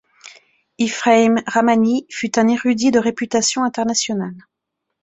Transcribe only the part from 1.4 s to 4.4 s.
Rahmani fut un érudit de réputation internationale.